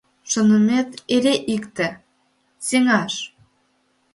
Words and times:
Шонымет 0.31 0.89
эре 1.13 1.35
икте— 1.55 1.87
сеҥаш! 2.67 3.13